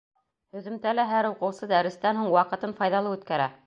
[0.57, 3.55] Һөҙөмтәлә һәр уҡыусы дәрестән һуң ваҡытын файҙалы үткәрә.